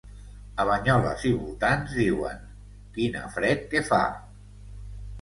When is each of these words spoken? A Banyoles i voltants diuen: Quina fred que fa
A 0.63 0.63
Banyoles 0.69 1.25
i 1.33 1.35
voltants 1.43 1.95
diuen: 1.99 2.43
Quina 2.99 3.25
fred 3.39 3.65
que 3.75 3.89
fa 3.95 4.05